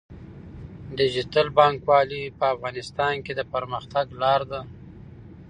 ډیجیټل 0.97 1.47
بانکوالي 1.57 2.23
په 2.37 2.45
افغانستان 2.53 3.13
کې 3.25 3.33
د 3.35 3.41
پرمختګ 3.53 4.05
لاره 4.21 4.45
ده. 4.51 4.61